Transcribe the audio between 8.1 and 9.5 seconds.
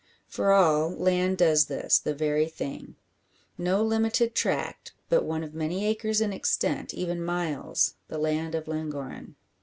land of Llangorren.